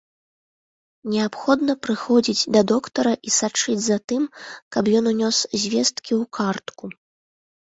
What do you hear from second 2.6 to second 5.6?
доктара і сачыць за тым, каб ён унёс